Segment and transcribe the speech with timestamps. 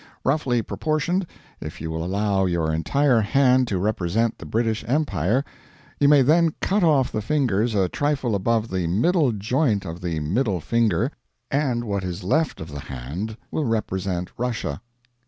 [0.23, 1.27] Roughly proportioned,
[1.59, 5.45] if you will allow your entire hand to represent the British Empire,
[5.99, 10.19] you may then cut off the fingers a trifle above the middle joint of the
[10.19, 11.11] middle finger,
[11.51, 14.81] and what is left of the hand will represent Russia.